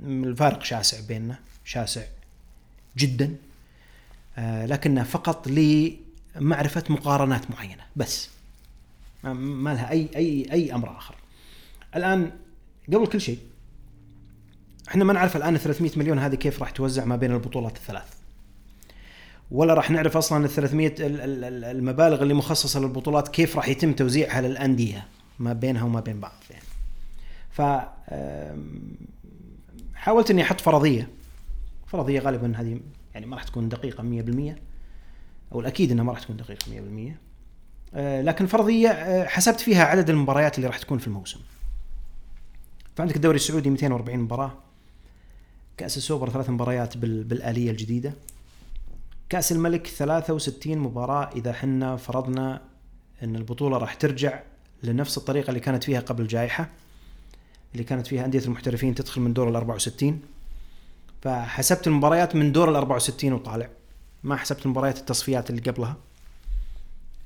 الفارق 0.00 0.62
شاسع 0.62 1.00
بيننا 1.08 1.38
شاسع 1.64 2.02
جدا 2.96 3.36
آه، 4.38 4.66
لكنه 4.66 5.02
فقط 5.02 5.48
لمعرفة 5.48 6.84
مقارنات 6.88 7.50
معينة 7.50 7.82
بس. 7.96 8.28
ما 9.24 9.74
لها 9.74 9.90
اي 9.90 10.08
اي 10.16 10.52
أي 10.52 10.74
أمر 10.74 10.96
آخر. 10.96 11.14
الآن 11.96 12.30
قبل 12.88 13.06
كل 13.06 13.20
شيء 13.20 13.38
إحنا 14.88 15.04
ما 15.04 15.12
نعرف 15.12 15.36
الآن 15.36 15.56
300 15.56 15.90
مليون 15.96 16.18
هذه 16.18 16.34
كيف 16.34 16.60
راح 16.60 16.70
توزع 16.70 17.04
ما 17.04 17.16
بين 17.16 17.32
البطولات 17.32 17.76
الثلاث. 17.76 18.17
ولا 19.50 19.74
راح 19.74 19.90
نعرف 19.90 20.16
أصلا 20.16 20.44
ال 20.44 20.50
300 20.50 20.94
المبالغ 21.00 22.22
اللي 22.22 22.34
مخصصة 22.34 22.80
للبطولات 22.80 23.28
كيف 23.28 23.56
راح 23.56 23.68
يتم 23.68 23.92
توزيعها 23.92 24.40
للأندية 24.40 25.06
ما 25.38 25.52
بينها 25.52 25.84
وما 25.84 26.00
بين 26.00 26.20
بعض. 26.20 26.32
يعني. 26.50 26.64
ف 27.50 27.62
حاولت 29.94 30.30
إني 30.30 30.42
أحط 30.42 30.60
فرضية. 30.60 31.08
فرضية 31.86 32.20
غالبا 32.20 32.52
هذه 32.56 32.80
يعني 33.14 33.26
ما 33.26 33.36
راح 33.36 33.44
تكون 33.44 33.68
دقيقة 33.68 34.02
100% 34.02 34.58
أو 35.52 35.60
الأكيد 35.60 35.90
إنها 35.90 36.04
ما 36.04 36.12
راح 36.12 36.20
تكون 36.20 36.36
دقيقة 36.36 36.66
100% 37.12 37.16
آه، 37.94 38.22
لكن 38.22 38.46
فرضية 38.46 38.88
آه، 38.88 39.26
حسبت 39.26 39.60
فيها 39.60 39.84
عدد 39.84 40.10
المباريات 40.10 40.56
اللي 40.56 40.66
راح 40.66 40.78
تكون 40.78 40.98
في 40.98 41.06
الموسم. 41.06 41.40
فعندك 42.96 43.16
الدوري 43.16 43.36
السعودي 43.36 43.70
240 43.70 44.18
مباراة 44.18 44.52
كأس 45.76 45.96
السوبر 45.96 46.30
ثلاث 46.30 46.50
مباريات 46.50 46.96
بالآلية 46.96 47.70
الجديدة. 47.70 48.12
كأس 49.28 49.52
الملك 49.52 49.86
63 49.86 50.78
مباراة 50.78 51.30
إذا 51.36 51.52
حنا 51.52 51.96
فرضنا 51.96 52.60
إن 53.22 53.36
البطولة 53.36 53.78
راح 53.78 53.94
ترجع 53.94 54.42
لنفس 54.82 55.18
الطريقة 55.18 55.48
اللي 55.48 55.60
كانت 55.60 55.84
فيها 55.84 56.00
قبل 56.00 56.22
الجائحة 56.22 56.68
اللي 57.72 57.84
كانت 57.84 58.06
فيها 58.06 58.24
أندية 58.24 58.38
المحترفين 58.38 58.94
تدخل 58.94 59.20
من 59.20 59.32
دور 59.32 59.48
ال 59.48 59.56
64 59.56 60.20
فحسبت 61.22 61.86
المباريات 61.86 62.36
من 62.36 62.52
دور 62.52 62.70
ال 62.70 62.76
64 62.76 63.32
وطالع. 63.32 63.68
ما 64.24 64.36
حسبت 64.36 64.66
مباريات 64.66 64.98
التصفيات 64.98 65.50
اللي 65.50 65.60
قبلها. 65.60 65.96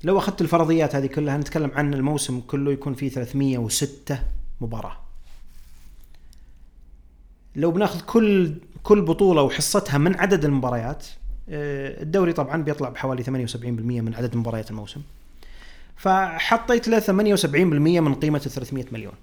لو 0.03 0.17
أخذت 0.17 0.41
الفرضيات 0.41 0.95
هذه 0.95 1.07
كلها 1.07 1.37
نتكلم 1.37 1.71
عن 1.75 1.93
الموسم 1.93 2.41
كله 2.41 2.71
يكون 2.71 2.93
فيه 2.93 3.09
306 3.09 4.19
مباراة. 4.61 4.97
لو 7.55 7.71
بناخذ 7.71 8.01
كل 8.01 8.55
كل 8.83 9.01
بطولة 9.01 9.41
وحصتها 9.41 9.97
من 9.97 10.15
عدد 10.15 10.45
المباريات 10.45 11.07
الدوري 11.49 12.33
طبعا 12.33 12.63
بيطلع 12.63 12.89
بحوالي 12.89 13.23
78% 13.23 13.29
من 13.65 14.13
عدد 14.15 14.35
مباريات 14.35 14.71
الموسم. 14.71 15.01
فحطيت 15.95 16.87
له 16.87 16.99
78% 16.99 18.01
من 18.01 18.15
قيمة 18.15 18.41
ال 18.45 18.51
300 18.51 18.85
مليون. 18.91 19.13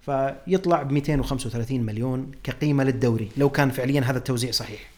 فيطلع 0.00 0.82
ب 0.82 0.92
235 0.92 1.80
مليون 1.80 2.30
كقيمة 2.42 2.84
للدوري 2.84 3.30
لو 3.36 3.50
كان 3.50 3.70
فعليا 3.70 4.00
هذا 4.00 4.18
التوزيع 4.18 4.50
صحيح. 4.50 4.90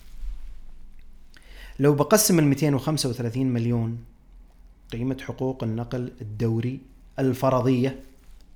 لو 1.79 1.95
بقسم 1.95 2.39
ال 2.39 2.45
235 2.45 3.47
مليون 3.47 3.99
قيمة 4.93 5.17
حقوق 5.21 5.65
النقل 5.65 6.13
الدوري 6.21 6.81
الفرضية 7.19 8.01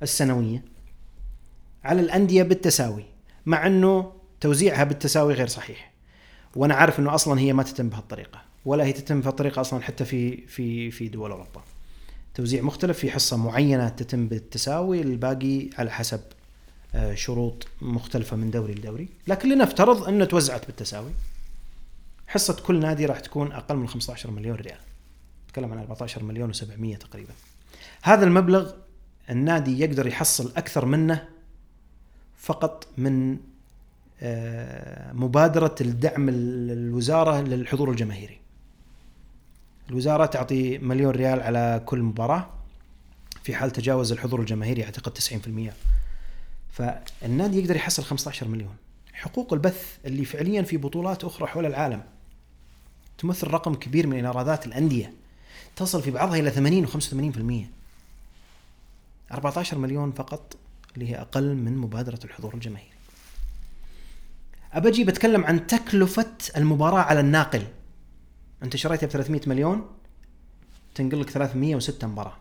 السنوية 0.03 0.63
على 1.85 2.01
الأندية 2.01 2.43
بالتساوي 2.43 3.05
مع 3.47 3.67
أنه 3.67 4.13
توزيعها 4.41 4.85
بالتساوي 4.85 5.35
غير 5.35 5.47
صحيح. 5.47 5.90
وأنا 6.57 6.75
عارف 6.75 7.01
أنه 7.01 7.15
أصلا 7.15 7.41
هي 7.41 7.53
ما 7.53 7.63
تتم 7.63 7.89
بهالطريقة 7.89 8.43
ولا 8.65 8.85
هي 8.85 8.93
تتم 8.93 9.21
بهالطريقة 9.21 9.61
أصلا 9.61 9.83
حتى 9.83 10.05
في 10.05 10.47
في 10.47 10.91
في 10.91 11.09
دول 11.09 11.31
أوروبا. 11.31 11.63
توزيع 12.35 12.63
مختلف 12.63 12.99
في 12.99 13.11
حصة 13.11 13.37
معينة 13.37 13.89
تتم 13.89 14.29
بالتساوي 14.29 15.01
الباقي 15.01 15.71
على 15.79 15.91
حسب 15.91 16.21
آه، 16.95 17.15
شروط 17.15 17.67
مختلفة 17.83 18.37
من 18.37 18.51
دوري 18.51 18.75
لدوري. 18.75 19.09
لكن 19.27 19.49
لنفترض 19.49 20.09
أنه 20.09 20.25
توزعت 20.25 20.67
بالتساوي. 20.67 21.11
حصة 22.27 22.57
كل 22.67 22.81
نادي 22.81 23.07
راح 23.07 23.21
تكون 23.21 23.53
أقل 23.53 23.77
من 23.77 23.89
15 23.89 24.31
مليون 24.31 24.57
ريال. 24.57 24.79
نتكلم 25.49 25.73
عن 25.73 25.79
14 25.79 26.23
مليون 26.23 26.55
و700 26.55 26.99
تقريبا. 26.99 27.33
هذا 28.03 28.25
المبلغ 28.25 28.73
النادي 29.31 29.81
يقدر 29.81 30.07
يحصل 30.07 30.53
أكثر 30.57 30.85
منه 30.85 31.29
فقط 32.39 32.87
من 32.99 33.39
مبادرة 35.13 35.75
الدعم 35.81 36.29
الوزارة 36.29 37.41
للحضور 37.41 37.91
الجماهيري. 37.91 38.39
الوزارة 39.91 40.27
تعطي 40.27 40.79
مليون 40.79 41.11
ريال 41.11 41.41
على 41.41 41.83
كل 41.87 42.03
مباراة. 42.03 42.51
في 43.43 43.55
حال 43.55 43.71
تجاوز 43.71 44.13
الحضور 44.13 44.41
الجماهيري 44.41 44.85
أعتقد 44.85 45.13
90% 45.13 45.73
فالنادي 46.73 47.59
يقدر 47.59 47.77
يحصل 47.77 48.03
15 48.03 48.49
مليون. 48.49 48.75
حقوق 49.13 49.53
البث 49.53 49.97
اللي 50.05 50.25
فعليا 50.25 50.63
في 50.63 50.77
بطولات 50.77 51.25
أخرى 51.25 51.47
حول 51.47 51.67
العالم 51.67 52.03
تمثل 53.19 53.47
رقم 53.47 53.75
كبير 53.75 54.07
من 54.07 54.27
ايرادات 54.27 54.67
الأندية. 54.67 55.13
تصل 55.77 56.03
في 56.03 56.11
بعضها 56.11 56.39
إلى 56.39 56.51
80 56.51 56.87
و85% 56.87 59.35
14 59.35 59.79
مليون 59.79 60.13
فقط 60.13 60.57
اللي 60.95 61.11
هي 61.11 61.21
أقل 61.21 61.55
من 61.55 61.77
مبادرة 61.77 62.21
الحضور 62.25 62.55
الجماهيري. 62.55 63.00
أبجي 64.73 65.05
بتكلم 65.05 65.45
عن 65.45 65.67
تكلفة 65.67 66.33
المباراة 66.57 67.01
على 67.01 67.21
الناقل. 67.21 67.63
أنت 68.63 68.77
شريتها 68.77 69.07
ب 69.07 69.11
300 69.11 69.41
مليون 69.47 69.87
تنقل 70.95 71.21
لك 71.21 71.31
306 71.31 72.07
مباراة. 72.07 72.37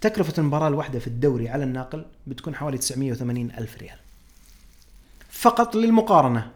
تكلفة 0.00 0.34
المباراة 0.38 0.68
الواحدة 0.68 0.98
في 0.98 1.06
الدوري 1.06 1.48
على 1.48 1.64
الناقل 1.64 2.04
بتكون 2.26 2.54
حوالي 2.54 2.78
980 2.78 3.50
ألف 3.50 3.76
ريال. 3.76 3.98
فقط 5.30 5.74
للمقارنة 5.76 6.50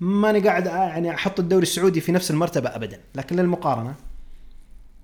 ماني 0.00 0.40
قاعد 0.40 0.66
يعني 0.66 1.14
أحط 1.14 1.40
الدوري 1.40 1.62
السعودي 1.62 2.00
في 2.00 2.12
نفس 2.12 2.30
المرتبة 2.30 2.68
أبدا 2.68 3.00
لكن 3.14 3.36
للمقارنة 3.36 3.94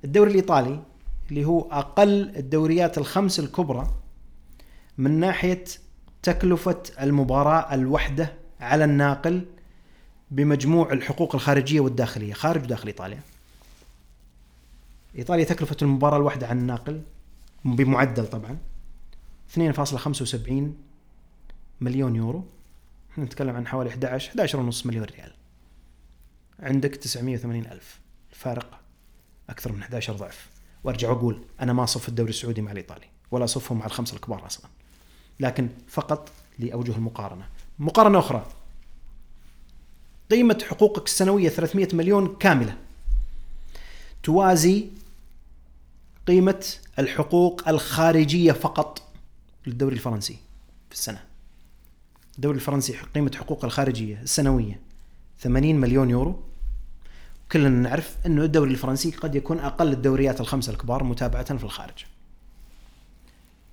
الدوري 0.05 0.31
الإيطالي 0.31 0.83
اللي 1.31 1.45
هو 1.45 1.61
أقل 1.61 2.37
الدوريات 2.37 2.99
الخمس 2.99 3.41
الكبرى 3.41 3.91
من 4.99 5.21
ناحية 5.21 5.65
تكلفة 6.23 6.83
المباراة 7.01 7.75
الواحدة 7.75 8.33
على 8.61 8.85
الناقل 8.85 9.45
بمجموع 10.31 10.93
الحقوق 10.93 11.35
الخارجية 11.35 11.81
والداخلية 11.81 12.33
خارج 12.33 12.63
وداخل 12.63 12.87
إيطاليا. 12.87 13.21
إيطاليا 15.19 15.45
تكلفة 15.45 15.77
المباراة 15.83 16.17
الواحدة 16.17 16.47
على 16.47 16.59
الناقل 16.59 17.03
بمعدل 17.65 18.27
طبعا 18.27 18.59
2.75 19.57 20.53
مليون 21.81 22.17
يورو. 22.17 22.45
إحنا 23.13 23.25
نتكلم 23.25 23.57
عن 23.57 23.67
حوالي 23.67 23.91
11 23.91 24.29
11 24.29 24.61
ونص 24.61 24.87
مليون 24.87 25.05
ريال. 25.05 25.33
عندك 26.61 26.97
980 26.97 27.67
ألف. 27.67 28.01
الفارق 28.33 28.81
أكثر 29.51 29.73
من 29.73 29.83
11 29.83 30.13
ضعف. 30.13 30.49
وأرجع 30.85 31.11
وأقول 31.11 31.45
أنا 31.61 31.73
ما 31.73 31.85
أصف 31.85 32.09
الدوري 32.09 32.31
السعودي 32.31 32.63
مع 32.63 32.73
الإيطالي 32.73 33.07
ولا 33.31 33.45
أصفهم 33.45 33.79
مع 33.79 33.87
الخمسة 33.87 34.17
الكبار 34.17 34.47
أصلا. 34.47 34.71
لكن 35.41 35.69
فقط 35.89 36.31
لأوجه 36.59 36.97
المقارنة. 36.97 37.49
مقارنة 37.81 38.19
أخرى. 38.19 38.47
قيمة 40.31 40.65
حقوقك 40.69 41.07
السنوية 41.07 41.49
300 41.49 41.89
مليون 41.93 42.37
كاملة. 42.37 42.77
توازي 44.23 44.87
قيمة 46.27 46.67
الحقوق 46.99 47.69
الخارجية 47.69 48.53
فقط 48.53 49.03
للدوري 49.67 49.95
الفرنسي 49.95 50.37
في 50.89 50.95
السنة. 50.95 51.25
الدوري 52.37 52.57
الفرنسي 52.57 52.97
قيمة 53.15 53.33
حقوق 53.37 53.65
الخارجية 53.65 54.21
السنوية 54.23 54.81
80 55.41 55.81
مليون 55.81 56.11
يورو. 56.11 56.43
كلنا 57.53 57.69
نعرف 57.69 58.17
انه 58.27 58.45
الدوري 58.45 58.71
الفرنسي 58.71 59.11
قد 59.11 59.35
يكون 59.35 59.59
أقل 59.59 59.93
الدوريات 59.93 60.41
الخمسة 60.41 60.73
الكبار 60.73 61.05
متابعة 61.05 61.57
في 61.57 61.65
الخارج. 61.65 62.05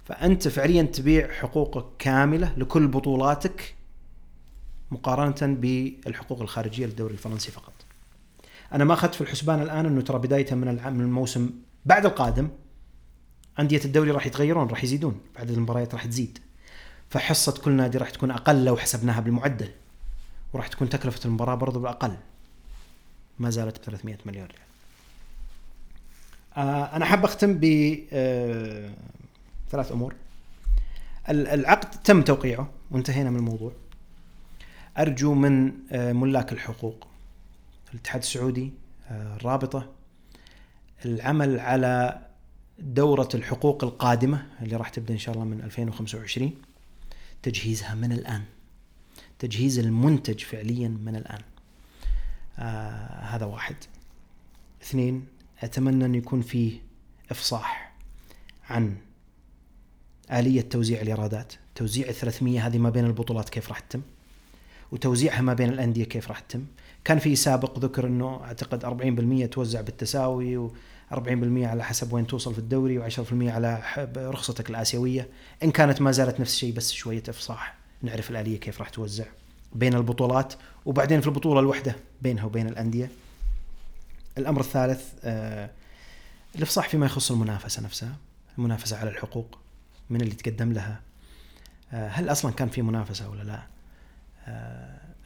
فأنت 0.05 0.47
فعليا 0.47 0.83
تبيع 0.83 1.31
حقوقك 1.31 1.85
كاملة 1.99 2.53
لكل 2.57 2.87
بطولاتك 2.87 3.76
مقارنة 4.91 5.55
بالحقوق 5.55 6.41
الخارجية 6.41 6.85
للدوري 6.85 7.13
الفرنسي 7.13 7.51
فقط. 7.51 7.73
أنا 8.73 8.83
ما 8.83 8.93
أخذت 8.93 9.15
في 9.15 9.21
الحسبان 9.21 9.61
الآن 9.61 9.85
إنه 9.85 10.01
ترى 10.01 10.19
بداية 10.19 10.55
من 10.55 11.01
الموسم 11.01 11.49
بعد 11.85 12.05
القادم 12.05 12.49
أندية 13.59 13.81
الدوري 13.85 14.11
راح 14.11 14.25
يتغيرون 14.25 14.67
راح 14.67 14.83
يزيدون 14.83 15.21
بعد 15.35 15.49
المباريات 15.51 15.93
راح 15.93 16.05
تزيد. 16.05 16.39
فحصة 17.09 17.51
كل 17.51 17.71
نادي 17.71 17.97
راح 17.97 18.09
تكون 18.09 18.31
أقل 18.31 18.65
لو 18.65 18.77
حسبناها 18.77 19.19
بالمعدل 19.19 19.69
وراح 20.53 20.67
تكون 20.67 20.89
تكلفة 20.89 21.25
المباراة 21.25 21.55
برضو 21.55 21.79
بأقل. 21.79 22.15
ما 23.39 23.49
زالت 23.49 23.79
ب 23.79 23.83
300 23.83 24.17
مليون 24.25 24.45
ريال. 24.45 24.59
آه 26.57 26.95
أنا 26.95 27.05
حاب 27.05 27.25
أختم 27.25 27.53
ب 27.53 27.65
آه 28.13 28.91
ثلاث 29.71 29.91
أمور. 29.91 30.13
العقد 31.29 32.03
تم 32.03 32.21
توقيعه 32.21 32.69
وانتهينا 32.91 33.29
من 33.29 33.37
الموضوع. 33.37 33.71
أرجو 34.97 35.33
من 35.33 35.73
آه 35.91 36.13
ملاك 36.13 36.51
الحقوق 36.53 37.07
الاتحاد 37.93 38.21
السعودي 38.21 38.73
آه 39.09 39.35
الرابطة 39.35 39.91
العمل 41.05 41.59
على 41.59 42.21
دورة 42.79 43.29
الحقوق 43.33 43.83
القادمة 43.83 44.47
اللي 44.61 44.75
راح 44.75 44.89
تبدأ 44.89 45.13
إن 45.13 45.19
شاء 45.19 45.35
الله 45.35 45.45
من 45.45 45.61
2025 45.61 46.51
تجهيزها 47.43 47.95
من 47.95 48.11
الآن 48.11 48.43
تجهيز 49.39 49.79
المنتج 49.79 50.43
فعليا 50.43 50.87
من 50.87 51.15
الآن. 51.15 51.41
آه 52.59 53.19
هذا 53.23 53.45
واحد. 53.45 53.75
اثنين 54.83 55.25
أتمنى 55.63 56.05
أن 56.05 56.15
يكون 56.15 56.41
فيه 56.41 56.79
إفصاح 57.31 57.93
عن 58.69 58.97
آلية 60.31 60.61
توزيع 60.61 61.01
الإيرادات. 61.01 61.53
توزيع 61.75 62.09
ال 62.09 62.13
300 62.13 62.67
هذه 62.67 62.77
ما 62.77 62.89
بين 62.89 63.05
البطولات 63.05 63.49
كيف 63.49 63.69
راح 63.69 63.79
تتم؟ 63.79 64.01
وتوزيعها 64.91 65.41
ما 65.41 65.53
بين 65.53 65.69
الأندية 65.69 66.03
كيف 66.03 66.27
راح 66.27 66.39
تتم. 66.39 66.65
كان 67.03 67.19
في 67.19 67.35
سابق 67.35 67.79
ذكر 67.79 68.07
أنه 68.07 68.43
أعتقد 68.43 68.85
40% 69.45 69.49
توزع 69.51 69.81
بالتساوي 69.81 70.69
40% 71.13 71.17
على 71.63 71.83
حسب 71.83 72.13
وين 72.13 72.27
توصل 72.27 72.53
في 72.53 72.59
الدوري 72.59 73.09
و10% 73.09 73.19
على 73.31 73.83
رخصتك 74.17 74.69
الآسيوية. 74.69 75.27
إن 75.63 75.71
كانت 75.71 76.01
ما 76.01 76.11
زالت 76.11 76.39
نفس 76.39 76.53
الشيء 76.53 76.73
بس 76.73 76.91
شوية 76.91 77.23
إفصاح. 77.29 77.75
نعرف 78.01 78.31
الآلية 78.31 78.59
كيف 78.59 78.79
راح 78.79 78.89
توزع 78.89 79.25
بين 79.75 79.93
البطولات 79.93 80.53
وبعدين 80.85 81.21
في 81.21 81.27
البطولة 81.27 81.59
الوحدة 81.59 81.95
بينها 82.21 82.45
وبين 82.45 82.67
الأندية. 82.67 83.09
الأمر 84.37 84.61
الثالث 84.61 85.13
آه 85.23 85.69
الإفصاح 86.55 86.89
فيما 86.89 87.05
يخص 87.05 87.31
المنافسة 87.31 87.81
نفسها 87.81 88.15
المنافسة 88.57 88.97
على 88.97 89.09
الحقوق 89.09 89.57
من 90.09 90.21
اللي 90.21 90.35
تقدم 90.35 90.73
لها. 90.73 91.01
آه 91.93 92.07
هل 92.07 92.31
أصلا 92.31 92.51
كان 92.51 92.69
في 92.69 92.81
منافسة 92.81 93.29
ولا 93.29 93.43
لا؟ 93.43 93.76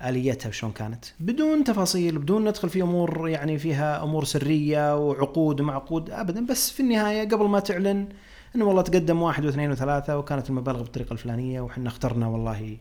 آليتها 0.01 0.51
شلون 0.51 0.71
كانت 0.71 1.05
بدون 1.19 1.63
تفاصيل 1.63 2.17
بدون 2.19 2.47
ندخل 2.47 2.69
في 2.69 2.81
أمور 2.81 3.29
يعني 3.29 3.57
فيها 3.57 4.03
أمور 4.03 4.23
سرية 4.23 4.97
وعقود 4.97 5.61
ومع 5.61 5.75
عقود 5.75 6.09
ابدا 6.09 6.45
بس 6.45 6.71
في 6.71 6.79
النهاية 6.79 7.29
قبل 7.29 7.45
ما 7.45 7.59
تعلن 7.59 8.09
إنه 8.55 8.65
والله 8.65 8.81
تقدم 8.81 9.21
واحد 9.21 9.45
واثنين 9.45 9.71
وثلاثة 9.71 10.17
وكانت 10.17 10.49
المبالغ 10.49 10.81
بالطريقة 10.81 11.13
الفلانية 11.13 11.61
وحنا 11.61 11.89
اخترنا 11.89 12.27
والله 12.27 12.77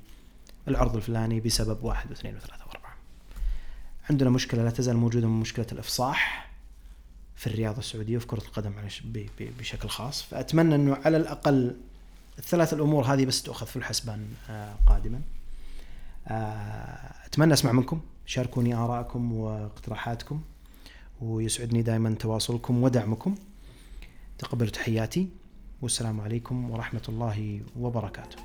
العرض 0.68 0.96
الفلاني 0.96 1.40
بسبب 1.40 1.84
واحد 1.84 2.10
واثنين 2.10 2.36
وثلاثة 2.36 2.64
وأربعة. 2.66 2.94
عندنا 4.10 4.30
مشكلة 4.30 4.64
لا 4.64 4.70
تزال 4.70 4.96
موجودة 4.96 5.28
من 5.28 5.40
مشكلة 5.40 5.66
الإفصاح 5.72 6.50
في 7.36 7.46
الرياضه 7.46 7.78
السعودية 7.78 8.16
وفي 8.16 8.26
كرة 8.26 8.42
القدم 8.42 8.72
بشكل 9.58 9.88
خاص 9.88 10.22
فأتمنى 10.22 10.74
إنه 10.74 10.98
على 11.04 11.16
الأقل 11.16 11.76
الثلاث 12.38 12.72
الأمور 12.72 13.04
هذه 13.04 13.24
بس 13.24 13.42
تؤخذ 13.42 13.66
في 13.66 13.76
الحسبان 13.76 14.28
آه، 14.50 14.74
قادما. 14.86 15.20
آه، 16.28 17.26
أتمنى 17.26 17.52
أسمع 17.52 17.72
منكم 17.72 18.00
شاركوني 18.26 18.74
آرائكم 18.74 19.32
واقتراحاتكم 19.32 20.40
ويسعدني 21.20 21.82
دائما 21.82 22.14
تواصلكم 22.14 22.82
ودعمكم. 22.82 23.34
تقبلوا 24.38 24.70
تحياتي 24.70 25.28
والسلام 25.82 26.20
عليكم 26.20 26.70
ورحمة 26.70 27.02
الله 27.08 27.60
وبركاته. 27.76 28.36